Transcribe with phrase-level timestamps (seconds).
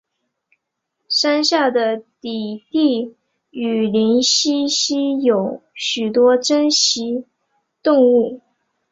[1.07, 3.15] 山下的低地
[3.51, 7.27] 雨林栖息有许多珍稀
[7.83, 8.41] 动物。